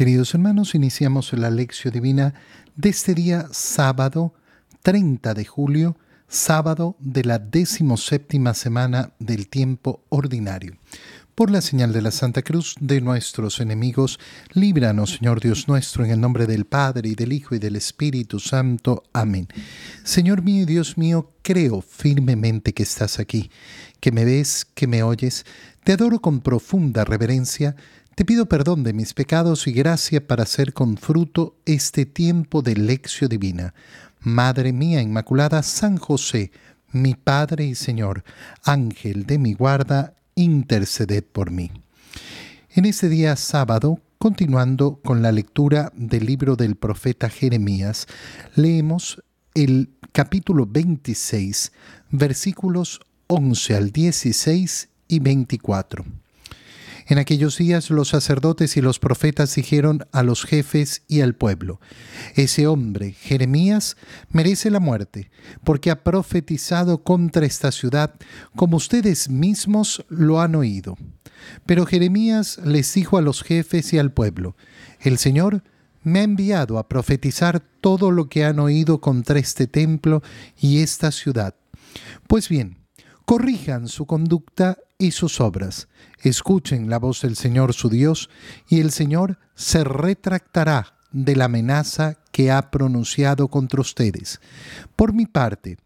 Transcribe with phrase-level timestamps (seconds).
[0.00, 2.32] Queridos hermanos, iniciamos la lección divina
[2.74, 4.32] de este día sábado
[4.80, 10.78] 30 de julio, sábado de la decimoséptima semana del tiempo ordinario.
[11.34, 14.18] Por la señal de la Santa Cruz de nuestros enemigos,
[14.54, 18.40] líbranos, Señor Dios nuestro, en el nombre del Padre y del Hijo y del Espíritu
[18.40, 19.02] Santo.
[19.12, 19.48] Amén.
[20.02, 23.50] Señor mío y Dios mío, creo firmemente que estás aquí,
[24.00, 25.44] que me ves, que me oyes.
[25.84, 27.76] Te adoro con profunda reverencia
[28.20, 32.76] te pido perdón de mis pecados y gracia para hacer con fruto este tiempo de
[32.76, 33.72] lección divina.
[34.20, 36.52] Madre mía Inmaculada, San José,
[36.92, 38.22] mi Padre y Señor,
[38.62, 41.70] Ángel de mi guarda, interceded por mí.
[42.68, 48.06] En este día sábado, continuando con la lectura del libro del profeta Jeremías,
[48.54, 49.22] leemos
[49.54, 51.72] el capítulo 26,
[52.10, 56.04] versículos 11 al 16 y 24.
[57.10, 61.80] En aquellos días los sacerdotes y los profetas dijeron a los jefes y al pueblo,
[62.36, 63.96] ese hombre, Jeremías,
[64.30, 65.28] merece la muerte,
[65.64, 68.14] porque ha profetizado contra esta ciudad,
[68.54, 70.96] como ustedes mismos lo han oído.
[71.66, 74.54] Pero Jeremías les dijo a los jefes y al pueblo,
[75.00, 75.64] el Señor
[76.04, 80.22] me ha enviado a profetizar todo lo que han oído contra este templo
[80.60, 81.56] y esta ciudad.
[82.28, 82.79] Pues bien,
[83.30, 85.86] corrijan su conducta y sus obras.
[86.20, 88.28] Escuchen la voz del Señor su Dios,
[88.68, 94.40] y el Señor se retractará de la amenaza que ha pronunciado contra ustedes.
[94.96, 95.78] Por mi parte,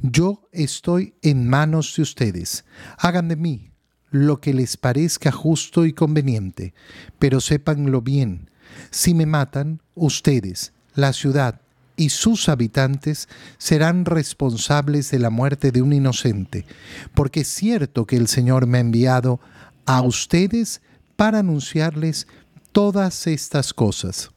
[0.00, 2.64] yo estoy en manos de ustedes.
[2.96, 3.70] Hagan de mí
[4.08, 6.72] lo que les parezca justo y conveniente,
[7.18, 8.50] pero sépanlo bien.
[8.90, 11.60] Si me matan, ustedes, la ciudad
[11.98, 16.64] y sus habitantes serán responsables de la muerte de un inocente,
[17.12, 19.40] porque es cierto que el Señor me ha enviado
[19.84, 20.80] a ustedes
[21.16, 22.28] para anunciarles
[22.72, 24.30] todas estas cosas.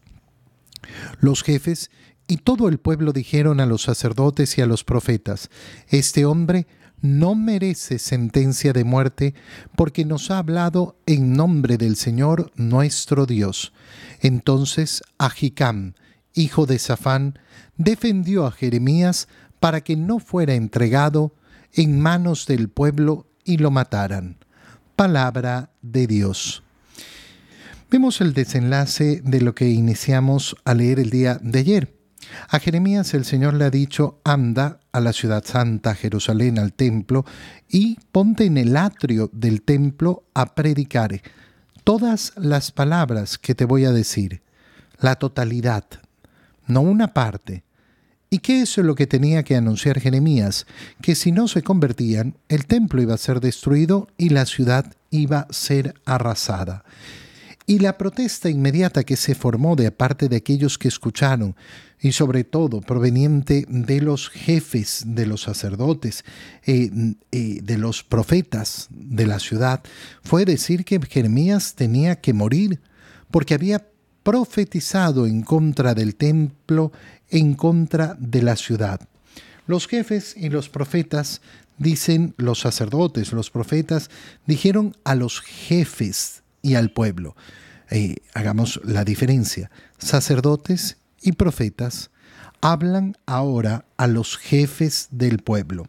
[1.19, 1.91] Los jefes
[2.27, 5.49] y todo el pueblo dijeron a los sacerdotes y a los profetas,
[5.87, 6.65] Este hombre
[7.01, 9.35] no merece sentencia de muerte
[9.75, 13.73] porque nos ha hablado en nombre del Señor nuestro Dios.
[14.19, 15.93] Entonces Ahicam,
[16.33, 17.39] hijo de Safán,
[17.77, 19.27] defendió a Jeremías
[19.59, 21.33] para que no fuera entregado
[21.73, 24.37] en manos del pueblo y lo mataran.
[24.95, 26.63] Palabra de Dios.
[27.89, 32.01] Vemos el desenlace de lo que iniciamos a leer el día de ayer.
[32.49, 37.25] A Jeremías el Señor le ha dicho, anda a la ciudad santa, Jerusalén, al templo,
[37.67, 41.21] y ponte en el atrio del templo a predicar
[41.83, 44.41] todas las palabras que te voy a decir,
[44.99, 45.83] la totalidad,
[46.71, 47.63] no una parte.
[48.29, 50.65] ¿Y qué es lo que tenía que anunciar Jeremías?
[51.01, 55.39] Que si no se convertían, el templo iba a ser destruido y la ciudad iba
[55.39, 56.85] a ser arrasada.
[57.67, 61.55] Y la protesta inmediata que se formó de parte de aquellos que escucharon,
[62.01, 66.25] y sobre todo proveniente de los jefes de los sacerdotes,
[66.65, 66.89] eh,
[67.31, 69.83] eh, de los profetas de la ciudad,
[70.23, 72.81] fue decir que Jeremías tenía que morir,
[73.29, 73.85] porque había
[74.23, 76.91] profetizado en contra del templo,
[77.29, 79.01] en contra de la ciudad.
[79.67, 81.41] Los jefes y los profetas
[81.77, 84.09] dicen, los sacerdotes, los profetas,
[84.45, 87.35] dijeron a los jefes y al pueblo.
[87.89, 89.71] Eh, hagamos la diferencia.
[89.97, 92.11] Sacerdotes y profetas
[92.61, 95.87] hablan ahora a los jefes del pueblo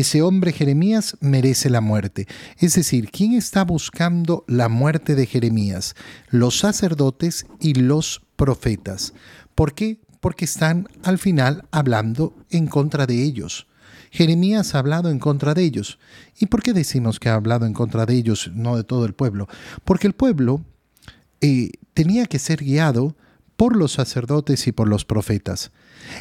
[0.00, 2.26] ese hombre Jeremías merece la muerte.
[2.58, 5.94] Es decir, ¿quién está buscando la muerte de Jeremías?
[6.28, 9.14] Los sacerdotes y los profetas.
[9.54, 10.00] ¿Por qué?
[10.20, 13.68] Porque están al final hablando en contra de ellos.
[14.10, 15.98] Jeremías ha hablado en contra de ellos.
[16.38, 19.14] ¿Y por qué decimos que ha hablado en contra de ellos, no de todo el
[19.14, 19.48] pueblo?
[19.84, 20.62] Porque el pueblo
[21.40, 23.16] eh, tenía que ser guiado
[23.56, 25.72] por los sacerdotes y por los profetas.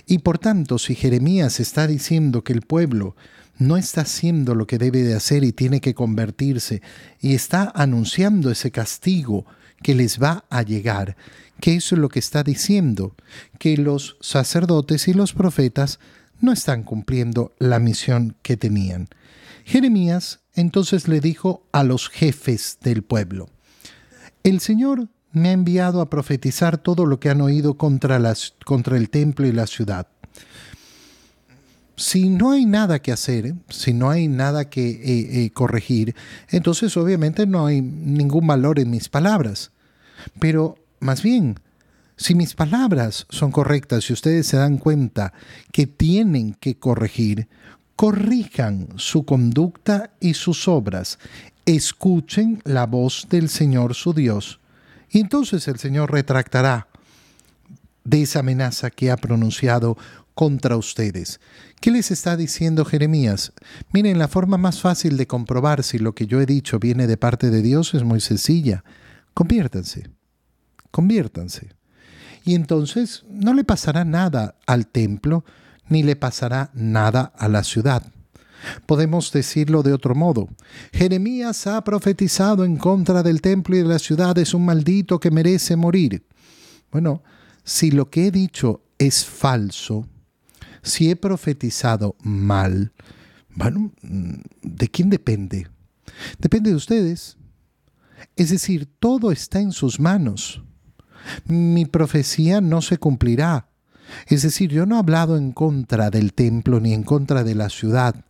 [0.06, 3.16] Y por tanto, si Jeremías está diciendo que el pueblo
[3.58, 6.82] no está haciendo lo que debe de hacer y tiene que convertirse
[7.20, 9.46] y está anunciando ese castigo
[9.82, 11.16] que les va a llegar,
[11.62, 13.16] que es lo que está diciendo,
[13.60, 16.00] que los sacerdotes y los profetas
[16.42, 19.08] no están cumpliendo la misión que tenían.
[19.64, 23.50] Jeremías entonces le dijo a los jefes del pueblo,
[24.44, 28.96] el Señor me ha enviado a profetizar todo lo que han oído contra, las, contra
[28.96, 30.08] el templo y la ciudad
[31.96, 36.16] si no hay nada que hacer, si no hay nada que eh, eh, corregir,
[36.50, 39.72] entonces obviamente no hay ningún valor en mis palabras.
[40.40, 41.60] Pero más bien,
[42.18, 45.34] si mis palabras son correctas y ustedes se dan cuenta
[45.72, 47.48] que tienen que corregir,
[47.96, 51.20] corrijan su conducta y sus obras,
[51.66, 54.60] escuchen la voz del Señor su Dios
[55.10, 56.88] Y entonces el Señor retractará
[58.04, 59.98] de esa amenaza que ha pronunciado
[60.36, 61.40] contra ustedes.
[61.82, 63.54] ¿Qué les está diciendo Jeremías?
[63.92, 67.18] Miren, la forma más fácil de comprobar si lo que yo he dicho viene de
[67.18, 68.84] parte de Dios es muy sencilla.
[69.34, 70.10] Conviértanse,
[70.92, 71.70] conviértanse.
[72.44, 75.44] Y entonces no le pasará nada al templo,
[75.88, 78.04] ni le pasará nada a la ciudad.
[78.86, 80.50] Podemos decirlo de otro modo.
[80.92, 85.32] Jeremías ha profetizado en contra del templo y de la ciudad, es un maldito que
[85.32, 86.26] merece morir.
[86.92, 87.24] Bueno,
[87.64, 90.08] si lo que he dicho es falso,
[90.86, 92.94] si he profetizado mal,
[93.56, 95.68] bueno, ¿de quién depende?
[96.38, 97.38] Depende de ustedes.
[98.36, 100.64] Es decir, todo está en sus manos.
[101.46, 103.68] Mi profecía no se cumplirá.
[104.28, 107.70] Es decir, yo no he hablado en contra del templo ni en contra de la
[107.70, 108.24] ciudad.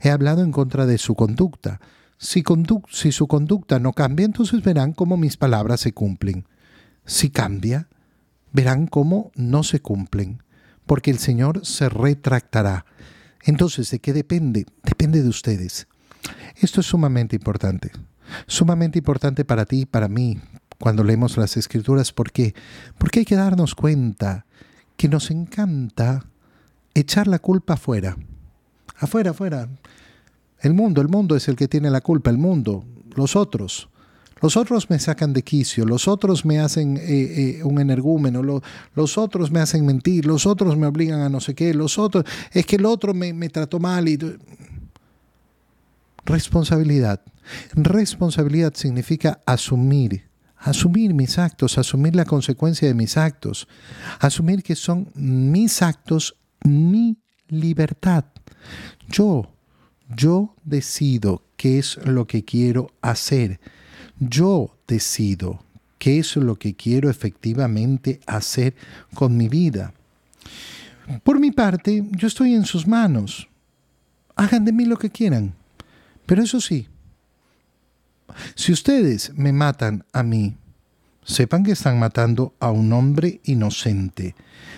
[0.00, 1.80] He hablado en contra de su conducta.
[2.18, 2.44] Si,
[2.90, 6.46] si su conducta no cambia, entonces verán cómo mis palabras se cumplen.
[7.04, 7.88] Si cambia,
[8.52, 10.45] verán cómo no se cumplen
[10.86, 12.86] porque el Señor se retractará.
[13.44, 14.66] Entonces, ¿de qué depende?
[14.82, 15.86] Depende de ustedes.
[16.56, 17.92] Esto es sumamente importante.
[18.46, 20.40] Sumamente importante para ti y para mí
[20.78, 22.12] cuando leemos las escrituras.
[22.12, 22.54] ¿Por qué?
[22.98, 24.46] Porque hay que darnos cuenta
[24.96, 26.26] que nos encanta
[26.94, 28.16] echar la culpa afuera.
[28.98, 29.68] Afuera, afuera.
[30.60, 32.84] El mundo, el mundo es el que tiene la culpa, el mundo,
[33.14, 33.90] los otros.
[34.42, 37.02] Los otros me sacan de quicio, los otros me hacen eh,
[37.58, 38.42] eh, un energúmeno,
[38.94, 42.24] los otros me hacen mentir, los otros me obligan a no sé qué, los otros,
[42.52, 44.18] es que el otro me, me trató mal y...
[46.26, 47.22] Responsabilidad.
[47.72, 50.28] Responsabilidad significa asumir,
[50.58, 53.68] asumir mis actos, asumir la consecuencia de mis actos,
[54.18, 57.16] asumir que son mis actos, mi
[57.48, 58.24] libertad.
[59.08, 59.50] Yo,
[60.14, 63.60] yo decido qué es lo que quiero hacer
[64.18, 65.62] yo decido
[65.98, 68.74] qué es lo que quiero efectivamente hacer
[69.14, 69.92] con mi vida.
[71.22, 73.48] Por mi parte, yo estoy en sus manos.
[74.34, 75.54] Hagan de mí lo que quieran.
[76.26, 76.88] Pero eso sí,
[78.54, 80.56] si ustedes me matan a mí,
[81.24, 84.34] sepan que están matando a un hombre inocente.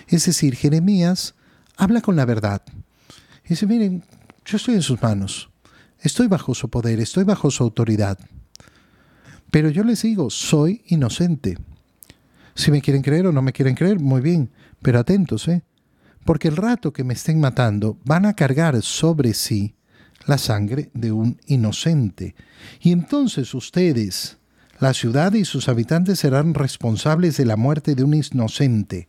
[0.07, 1.35] Es decir, Jeremías
[1.77, 2.61] habla con la verdad.
[3.47, 4.03] Dice, miren,
[4.45, 5.49] yo estoy en sus manos.
[5.99, 8.17] Estoy bajo su poder, estoy bajo su autoridad.
[9.51, 11.57] Pero yo les digo, soy inocente.
[12.55, 14.49] Si me quieren creer o no me quieren creer, muy bien,
[14.81, 15.63] pero atentos, ¿eh?
[16.25, 19.75] Porque el rato que me estén matando van a cargar sobre sí
[20.25, 22.35] la sangre de un inocente.
[22.81, 24.37] Y entonces ustedes,
[24.79, 29.07] la ciudad y sus habitantes serán responsables de la muerte de un inocente.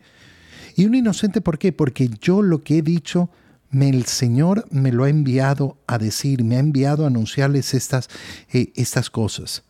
[0.76, 1.72] ¿Y un inocente por qué?
[1.72, 3.30] Porque yo lo que he dicho,
[3.72, 8.08] el Señor me lo ha enviado a decir, me ha enviado a anunciarles estas,
[8.52, 9.64] eh, estas cosas.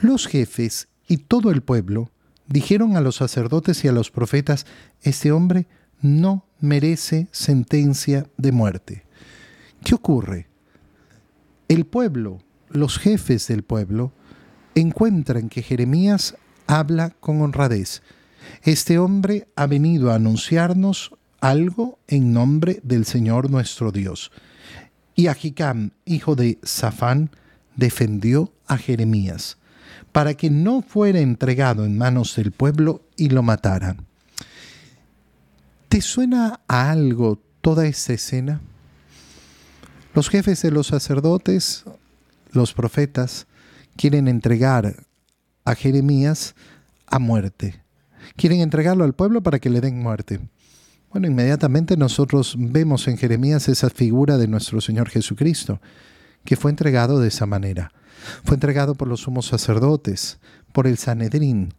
[0.00, 2.10] Los jefes y todo el pueblo
[2.46, 4.66] dijeron a los sacerdotes y a los profetas,
[5.02, 5.66] este hombre
[6.00, 9.04] no merece sentencia de muerte.
[9.84, 10.48] ¿Qué ocurre?
[11.68, 12.38] El pueblo,
[12.68, 14.12] los jefes del pueblo,
[14.74, 16.36] encuentran que Jeremías
[16.66, 18.02] habla con honradez.
[18.62, 24.30] Este hombre ha venido a anunciarnos algo en nombre del Señor nuestro Dios.
[25.14, 27.30] Y Ahicam, hijo de Safán,
[27.76, 29.58] defendió a Jeremías
[30.12, 34.06] para que no fuera entregado en manos del pueblo y lo mataran.
[35.88, 38.60] ¿Te suena a algo toda esta escena?
[40.14, 41.84] Los jefes de los sacerdotes,
[42.50, 43.46] los profetas,
[43.96, 45.04] quieren entregar
[45.64, 46.54] a Jeremías
[47.06, 47.82] a muerte.
[48.36, 50.40] Quieren entregarlo al pueblo para que le den muerte.
[51.10, 55.80] Bueno, inmediatamente nosotros vemos en Jeremías esa figura de nuestro Señor Jesucristo,
[56.44, 57.92] que fue entregado de esa manera.
[58.44, 60.38] Fue entregado por los sumos sacerdotes,
[60.72, 61.74] por el Sanedrín,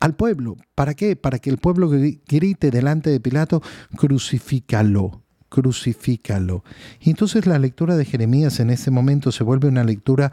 [0.00, 0.56] al pueblo.
[0.74, 1.14] ¿Para qué?
[1.14, 3.62] Para que el pueblo grite delante de Pilato,
[3.96, 6.64] crucifícalo, crucifícalo.
[7.00, 10.32] Y entonces la lectura de Jeremías en este momento se vuelve una lectura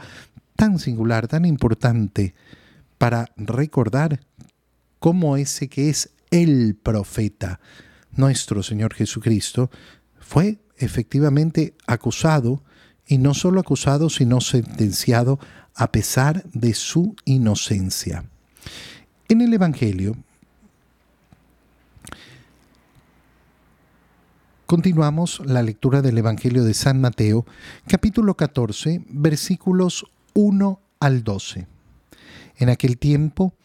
[0.56, 2.34] tan singular, tan importante,
[2.98, 4.20] para recordar
[5.00, 7.60] cómo ese que es el profeta,
[8.12, 9.70] nuestro Señor Jesucristo,
[10.20, 12.64] fue efectivamente acusado
[13.10, 15.40] y no solo acusado, sino sentenciado
[15.76, 18.24] a pesar de su inocencia.
[19.28, 20.16] En el Evangelio,
[24.68, 27.48] continuamos la lectura del Evangelio de San Mateo,
[27.88, 31.68] capítulo 14, versículos 1 al 12.
[32.58, 33.56] En aquel tiempo,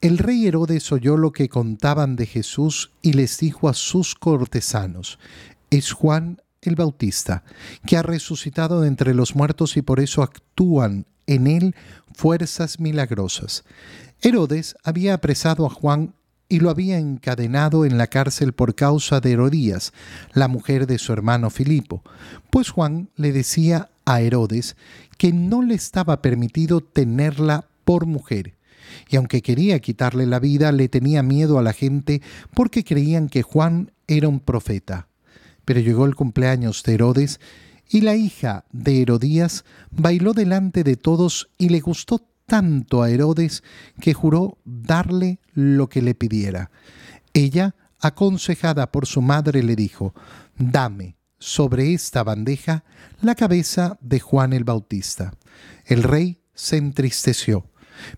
[0.00, 5.18] el rey Herodes oyó lo que contaban de Jesús y les dijo a sus cortesanos,
[5.70, 7.44] es Juan el Bautista,
[7.86, 11.74] que ha resucitado de entre los muertos y por eso actúan en él
[12.14, 13.64] fuerzas milagrosas.
[14.20, 16.14] Herodes había apresado a Juan
[16.48, 19.92] y lo había encadenado en la cárcel por causa de Herodías,
[20.34, 22.02] la mujer de su hermano Filipo,
[22.50, 24.76] pues Juan le decía a Herodes
[25.16, 28.54] que no le estaba permitido tenerla por mujer,
[29.08, 32.20] y aunque quería quitarle la vida, le tenía miedo a la gente
[32.54, 35.08] porque creían que Juan era un profeta.
[35.64, 37.40] Pero llegó el cumpleaños de Herodes
[37.88, 43.62] y la hija de Herodías bailó delante de todos y le gustó tanto a Herodes
[44.00, 46.70] que juró darle lo que le pidiera.
[47.32, 50.14] Ella, aconsejada por su madre, le dijo,
[50.58, 52.84] Dame sobre esta bandeja
[53.20, 55.32] la cabeza de Juan el Bautista.
[55.86, 57.70] El rey se entristeció,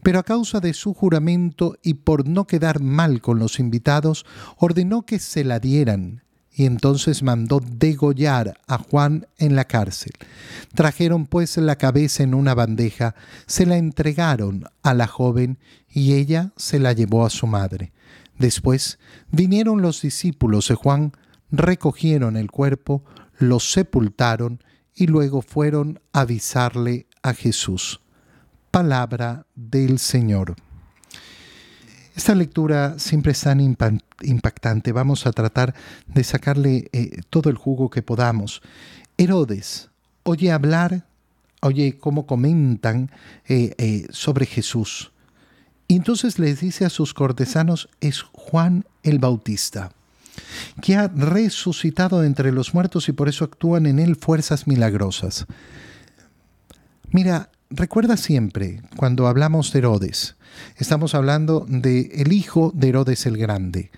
[0.03, 5.07] pero a causa de su juramento y por no quedar mal con los invitados, ordenó
[5.07, 6.24] que se la dieran
[6.55, 10.13] y entonces mandó degollar a Juan en la cárcel.
[10.75, 15.59] Trajeron pues la cabeza en una bandeja, se la entregaron a la joven
[15.89, 17.93] y ella se la llevó a su madre.
[18.39, 18.99] Después
[19.31, 21.13] vinieron los discípulos de Juan,
[21.51, 23.05] recogieron el cuerpo,
[23.39, 24.63] lo sepultaron
[24.95, 28.01] y luego fueron a avisarle a Jesús.
[28.71, 30.55] Palabra del Señor.
[32.14, 34.92] Esta lectura siempre es tan impactante.
[34.92, 35.75] Vamos a tratar
[36.06, 38.62] de sacarle eh, todo el jugo que podamos.
[39.16, 39.90] Herodes
[40.25, 41.06] oye hablar,
[41.61, 43.11] oye cómo comentan
[43.47, 45.12] eh, eh, sobre Jesús.
[45.87, 49.92] Y entonces les dice a sus cortesanos, es Juan el Bautista,
[50.83, 55.47] que ha resucitado entre los muertos y por eso actúan en él fuerzas milagrosas.
[57.11, 60.37] Mira, recuerda siempre, cuando hablamos de Herodes,
[60.77, 63.91] estamos hablando del el hijo de Herodes el Grande.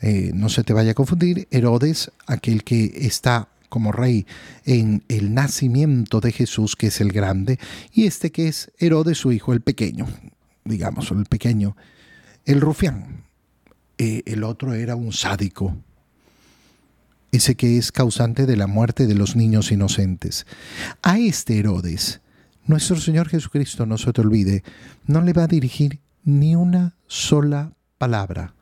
[0.00, 4.26] Eh, no se te vaya a confundir, Herodes, aquel que está como rey
[4.64, 7.58] en el nacimiento de Jesús, que es el grande,
[7.92, 10.06] y este que es Herodes, su hijo, el pequeño,
[10.64, 11.76] digamos, el pequeño,
[12.44, 13.24] el rufián.
[13.98, 15.76] Eh, el otro era un sádico,
[17.32, 20.46] ese que es causante de la muerte de los niños inocentes.
[21.02, 22.20] A este Herodes,
[22.68, 24.62] nuestro Señor Jesucristo, no se te olvide,
[25.06, 28.54] no le va a dirigir ni una sola palabra.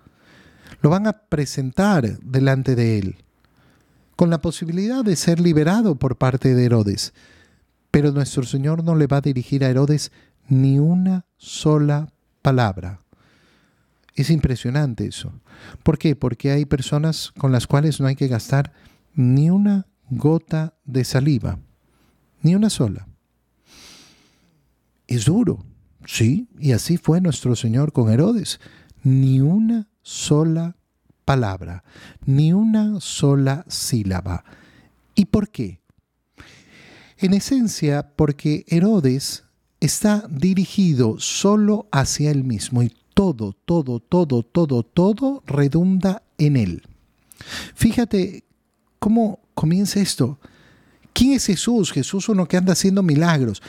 [0.80, 3.16] Lo van a presentar delante de él,
[4.14, 7.12] con la posibilidad de ser liberado por parte de Herodes.
[7.90, 10.12] Pero nuestro Señor no le va a dirigir a Herodes
[10.48, 13.00] ni una sola palabra.
[14.14, 15.32] Es impresionante eso.
[15.82, 16.14] ¿Por qué?
[16.14, 18.72] Porque hay personas con las cuales no hay que gastar
[19.14, 21.58] ni una gota de saliva,
[22.42, 23.08] ni una sola.
[25.06, 25.64] Es duro,
[26.04, 28.60] sí, y así fue nuestro Señor con Herodes.
[29.02, 30.76] Ni una sola
[31.24, 31.84] palabra,
[32.24, 34.44] ni una sola sílaba.
[35.14, 35.80] ¿Y por qué?
[37.18, 39.44] En esencia, porque Herodes
[39.80, 46.82] está dirigido solo hacia él mismo y todo, todo, todo, todo, todo redunda en él.
[47.74, 48.44] Fíjate
[48.98, 50.38] cómo comienza esto.
[51.16, 51.92] ¿Quién es Jesús?
[51.92, 53.62] Jesús uno que anda haciendo milagros.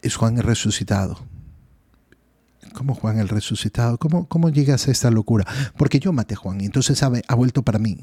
[0.00, 1.18] Es Juan el resucitado.
[2.72, 3.98] ¿Cómo Juan el resucitado?
[3.98, 5.46] ¿Cómo, cómo llegas a esta locura?
[5.76, 7.98] Porque yo maté a Juan y entonces ha, ha vuelto para mí.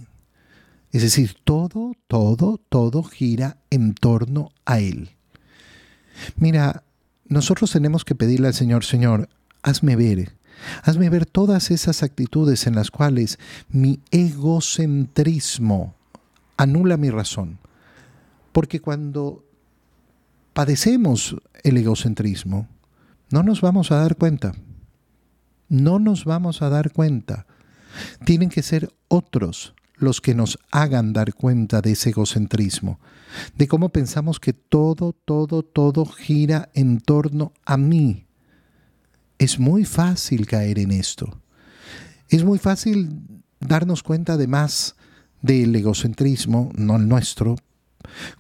[0.92, 5.10] Es decir, todo, todo, todo gira en torno a Él.
[6.36, 6.84] Mira,
[7.28, 9.30] nosotros tenemos que pedirle al Señor, Señor,
[9.64, 10.34] hazme ver,
[10.84, 15.96] hazme ver todas esas actitudes en las cuales mi egocentrismo
[16.56, 17.61] anula mi razón.
[18.52, 19.46] Porque cuando
[20.54, 22.68] padecemos el egocentrismo,
[23.30, 24.54] no nos vamos a dar cuenta.
[25.70, 27.46] No nos vamos a dar cuenta.
[28.26, 33.00] Tienen que ser otros los que nos hagan dar cuenta de ese egocentrismo,
[33.56, 38.26] de cómo pensamos que todo, todo, todo gira en torno a mí.
[39.38, 41.40] Es muy fácil caer en esto.
[42.30, 44.96] Es muy fácil darnos cuenta además
[45.42, 47.56] del egocentrismo, no el nuestro,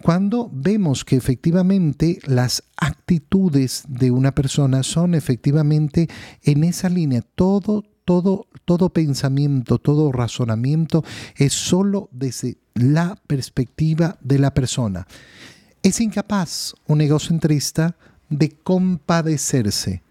[0.02, 6.08] cuando vemos que efectivamente las actitudes de una persona son efectivamente
[6.44, 11.04] en esa línea, todo, todo, todo pensamiento, todo razonamiento
[11.36, 15.08] es solo desde la perspectiva de la persona.
[15.84, 17.96] Es incapaz un egocentrista
[18.30, 20.04] de compadecerse,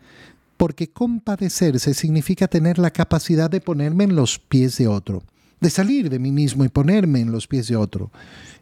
[0.57, 5.23] porque compadecerse significa tener la capacidad de ponerme en los pies de otro
[5.60, 8.10] de salir de mí mismo y ponerme en los pies de otro.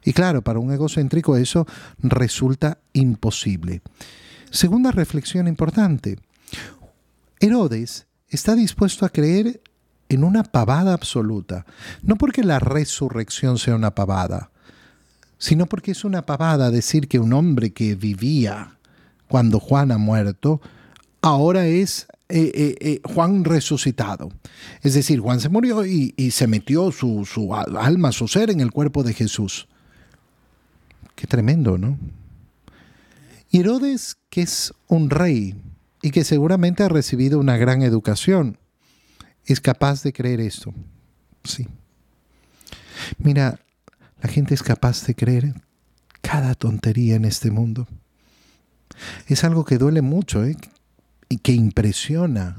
[0.04, 1.66] Y claro, para un egocéntrico eso
[1.98, 3.82] resulta imposible.
[4.50, 6.18] Segunda reflexión importante.
[7.40, 9.60] Herodes está dispuesto a creer
[10.08, 11.66] en una pavada absoluta,
[12.02, 14.50] no porque la resurrección sea una pavada,
[15.36, 18.78] sino porque es una pavada decir que un hombre que vivía
[19.28, 20.60] cuando Juan ha muerto,
[21.20, 24.30] ahora es eh, eh, eh, Juan resucitado.
[24.82, 29.02] Es decir, Juan se murió y, se metió su, alma, su ser en el cuerpo
[29.02, 29.66] de Jesús.
[31.14, 31.98] Qué tremendo, ¿no?
[33.50, 35.54] Y Herodes, que es un rey
[36.02, 38.58] y que seguramente ha recibido una gran educación,
[39.46, 40.74] es capaz de creer esto.
[41.44, 41.66] Sí.
[43.16, 43.58] Mira,
[44.22, 45.54] la gente es capaz de creer
[46.20, 47.88] cada tontería en este mundo.
[49.26, 50.56] Es algo que duele mucho ¿eh?
[51.28, 52.56] Y que impresiona.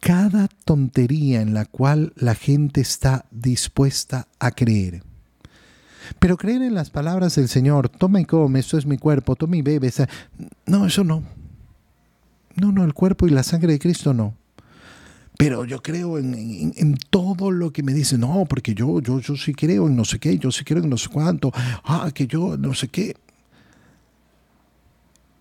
[0.00, 5.02] Cada tontería en la cual la gente está dispuesta a creer.
[6.18, 9.56] Pero creer en las palabras del Señor, toma y come, esto es mi cuerpo, toma
[9.56, 9.92] y bebe.
[10.66, 11.22] No, eso no.
[12.54, 14.34] No, no, el cuerpo y la sangre de Cristo no
[15.38, 19.54] pero yo creo en, todo lo que me dicen, no, porque yo, yo, yo sí
[19.54, 21.52] creo en no sé qué, yo sí creo en no sé cuánto,
[21.84, 23.16] ah, que yo no sé qué.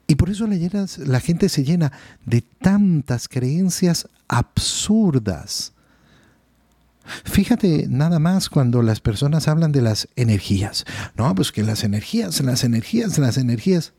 [0.07, 1.91] Y por eso la, gente se llena
[2.25, 5.73] de tantas creencias absurdas.
[7.25, 10.85] Fíjate nada más cuando las personas hablan de las energías.
[11.15, 13.93] No, pues que las energías, las energías, las energías.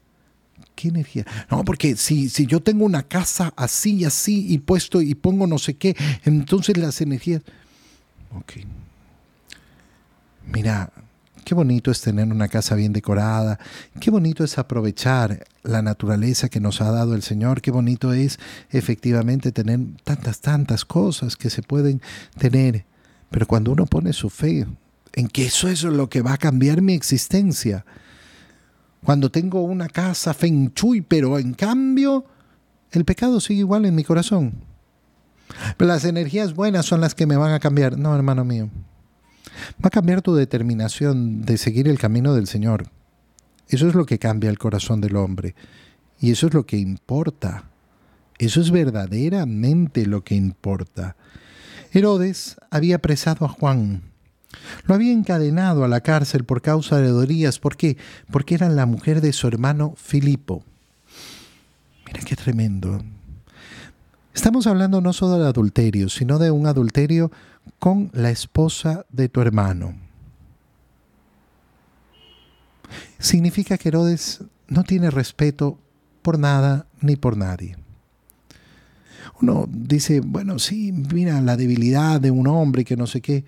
[0.75, 1.27] ¿Qué energía?
[1.51, 5.47] No, porque si, si yo tengo una casa así y así y puesto y pongo
[5.47, 7.43] no sé qué, entonces las energías...
[8.35, 8.65] Ok.
[10.47, 10.91] Mira,
[11.45, 13.59] qué bonito es tener una casa bien decorada,
[14.01, 18.39] qué bonito es aprovechar la naturaleza que nos ha dado el Señor, qué bonito es
[18.71, 22.01] efectivamente tener tantas, tantas cosas que se pueden
[22.39, 22.85] tener.
[23.31, 24.67] Pero cuando uno pone su fe
[25.13, 27.85] en que eso es lo que va a cambiar mi existencia,
[29.05, 32.25] cuando tengo una casa feng shui, pero en cambio
[32.91, 34.53] el pecado sigue igual en mi corazón.
[35.79, 37.99] Las energías buenas son las que me van a cambiar.
[37.99, 38.69] No, hermano mío.
[39.83, 42.91] Va a cambiar tu determinación de seguir el camino del Señor.
[43.69, 45.55] Eso es lo que cambia el corazón del hombre.
[46.21, 47.65] Y eso es lo que importa.
[48.39, 51.17] Eso es verdaderamente lo que importa.
[51.93, 54.03] Herodes había apresado a Juan
[54.87, 57.59] lo había encadenado a la cárcel por causa de Dorías.
[57.59, 57.97] ¿Por qué?
[58.31, 60.65] Porque era la mujer de su hermano Filipo.
[62.07, 63.03] Mira qué tremendo.
[64.35, 67.31] Estamos hablando no solo de adulterio, sino de un adulterio
[67.79, 69.95] con la esposa de tu hermano.
[73.19, 75.79] Significa que Herodes no tiene respeto
[76.23, 77.77] por nada ni por nadie.
[79.41, 83.45] Uno dice, bueno, sí, mira la debilidad de un hombre que no sé qué.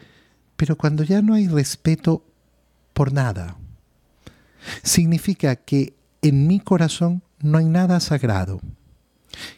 [0.56, 2.24] Pero cuando ya no hay respeto
[2.92, 3.56] por nada,
[4.82, 8.60] significa que en mi corazón no hay nada sagrado.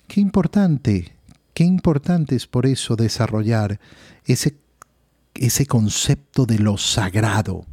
[0.07, 1.13] Qué importante,
[1.55, 3.81] qué importante es por eso desarrollar
[4.25, 4.57] ese,
[5.35, 7.67] ese concepto de lo sagrado.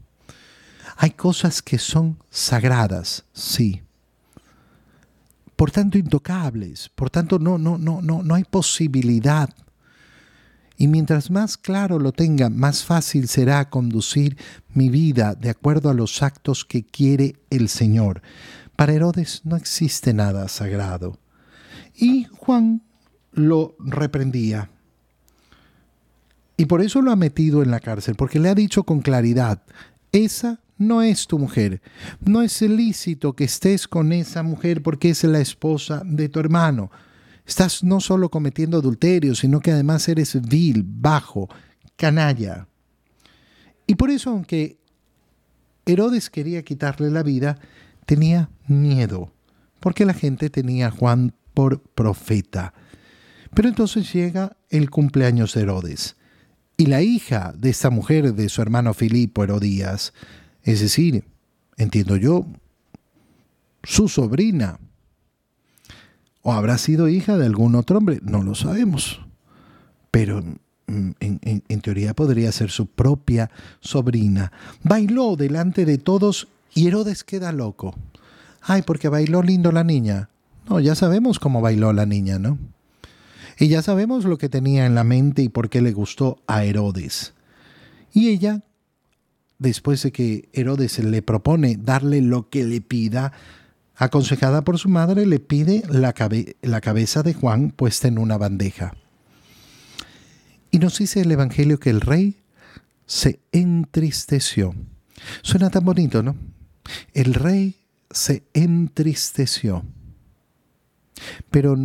[0.97, 3.81] Hay cosas que son sagradas, sí.
[5.55, 6.89] Por tanto, intocables.
[6.89, 9.49] Por tanto, no, no, no, no, no hay posibilidad
[10.79, 14.37] y mientras más claro lo tenga, más fácil será conducir
[14.73, 18.21] mi vida de acuerdo a los actos que quiere el Señor.
[18.77, 21.19] Para Herodes no existe nada sagrado.
[21.93, 22.81] Y Juan
[23.31, 24.69] lo reprendía.
[26.57, 29.61] Y por eso lo ha metido en la cárcel, porque le ha dicho con claridad,
[30.11, 31.81] esa no es tu mujer.
[32.25, 36.89] No es ilícito que estés con esa mujer porque es la esposa de tu hermano.
[37.45, 41.49] Estás no solo cometiendo adulterio, sino que además eres vil, bajo,
[41.95, 42.67] canalla.
[43.85, 44.79] Y por eso, aunque
[45.85, 47.57] Herodes quería quitarle la vida,
[48.05, 49.31] tenía miedo,
[49.79, 52.73] porque la gente tenía a Juan por profeta.
[53.53, 56.15] Pero entonces llega el cumpleaños de Herodes,
[56.77, 60.13] y la hija de esta mujer de su hermano Filipo Herodías,
[60.63, 61.25] es decir,
[61.75, 62.45] entiendo yo,
[63.83, 64.79] su sobrina,
[66.41, 69.19] o habrá sido hija de algún otro hombre, no lo sabemos.
[70.09, 70.41] Pero
[70.87, 74.51] mm, en, teoría podría ser su propia sobrina.
[74.81, 77.93] Bailó delante de todos y Herodes queda loco.
[78.61, 80.29] Ay, porque bailó lindo la niña.
[80.69, 82.57] No, ya sabemos cómo bailó la niña, ¿no?
[83.59, 86.63] Y ya sabemos lo que tenía en la mente y por qué le gustó a
[86.63, 87.33] Herodes.
[88.13, 88.63] Y ella,
[89.57, 93.33] después de que Herodes le propone darle lo que le pida,
[93.97, 96.15] aconsejada por su madre, le pide la,
[96.61, 98.93] la cabeza de Juan puesta en una bandeja.
[100.71, 102.37] Y nos dice el Evangelio que el rey
[103.05, 104.73] se entristeció.
[105.41, 106.37] Suena tan bonito, ¿no?
[107.13, 107.75] El rey
[108.09, 109.83] se entristeció.
[111.51, 111.75] Pero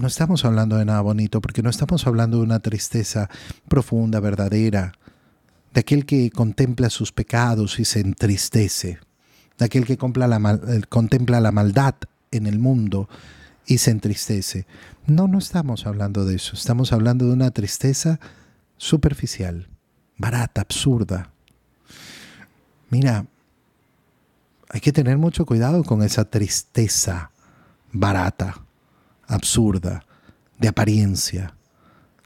[0.00, 3.28] no estamos hablando de nada bonito, porque no estamos hablando de una tristeza
[3.68, 4.92] profunda, verdadera,
[5.74, 8.98] de aquel que contempla sus pecados y se entristece.
[9.58, 11.94] de aquel que contempla la maldad
[12.30, 13.10] en el mundo
[13.66, 14.66] y se entristece.
[15.06, 18.18] No, no estamos hablando de eso, estamos hablando de una tristeza
[18.78, 19.68] superficial,
[20.16, 21.30] barata, absurda.
[22.88, 23.26] Mira,
[24.70, 27.32] hay que tener mucho cuidado con esa tristeza
[27.92, 28.62] barata,
[29.30, 30.04] absurda,
[30.58, 31.54] de apariencia.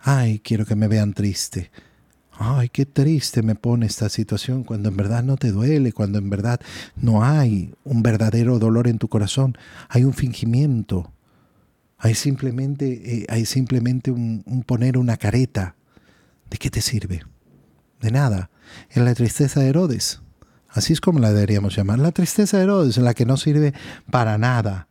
[0.00, 1.70] Ay, quiero que me vean triste.
[2.32, 6.28] Ay, qué triste me pone esta situación cuando en verdad no te duele, cuando en
[6.30, 6.60] verdad
[6.96, 9.56] no hay un verdadero dolor en tu corazón,
[9.88, 11.12] hay un fingimiento,
[11.96, 15.76] hay simplemente, eh, hay simplemente un, un poner una careta.
[16.50, 17.22] ¿De qué te sirve?
[18.00, 18.50] De nada.
[18.90, 20.20] En la tristeza de Herodes,
[20.68, 23.74] así es como la deberíamos llamar, la tristeza de Herodes, la que no sirve
[24.10, 24.88] para nada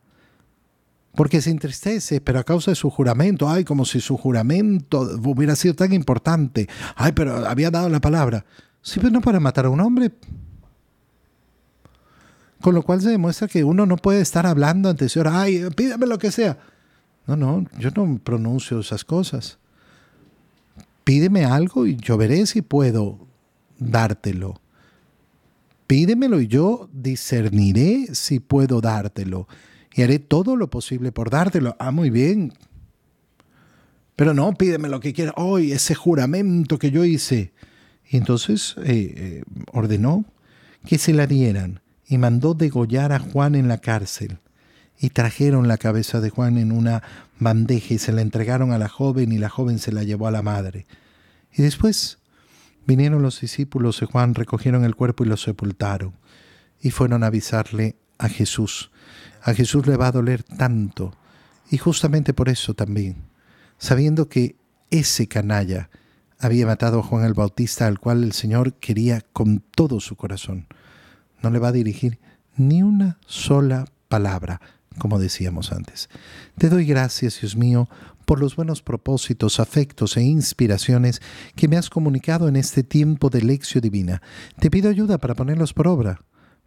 [1.15, 5.56] porque se entristece, pero a causa de su juramento, ay, como si su juramento hubiera
[5.56, 8.45] sido tan importante, ay, pero había dado la palabra,
[8.82, 10.12] sí, pero no para matar a un hombre.
[12.62, 15.65] Con lo cual se demuestra que uno no puede estar hablando ante el Señor, ay,
[15.76, 16.58] pídame lo que sea.
[17.28, 19.60] No, no, yo no pronuncio esas cosas.
[21.04, 23.28] Pídeme algo y yo veré si puedo
[23.78, 24.62] dártelo.
[25.88, 29.47] Pídemelo y yo discerniré si puedo dártelo
[29.93, 31.75] y haré todo lo posible por dártelo.
[31.79, 32.53] Ah, muy bien.
[34.15, 35.36] Pero no, pídeme lo que quieras.
[35.38, 37.53] Hoy, ese juramento que yo hice.
[38.10, 40.25] Y entonces eh, eh, ordenó
[40.86, 44.39] que se la dieran y mandó degollar a Juan en la cárcel.
[44.99, 47.03] Y trajeron la cabeza de Juan en una
[47.39, 50.32] bandeja y se la entregaron a la joven y la joven se la llevó a
[50.32, 50.86] la madre.
[51.51, 52.19] Y después
[52.86, 56.13] vinieron los discípulos de Juan, recogieron el cuerpo y lo sepultaron.
[56.82, 58.91] Y fueron a avisarle a Jesús.
[59.43, 61.13] A Jesús le va a doler tanto.
[61.69, 63.17] Y justamente por eso también,
[63.77, 64.56] sabiendo que
[64.89, 65.89] ese canalla
[66.39, 70.67] había matado a Juan el Bautista, al cual el Señor quería con todo su corazón,
[71.41, 72.19] no le va a dirigir
[72.56, 74.62] ni una sola palabra,
[74.97, 76.10] como decíamos antes.
[76.58, 77.89] Te doy gracias, Dios mío,
[78.25, 81.21] por los buenos propósitos, afectos e inspiraciones
[81.56, 84.21] que me has comunicado en este tiempo de lección divina.
[84.60, 86.21] Te pido ayuda para ponerlos por obra.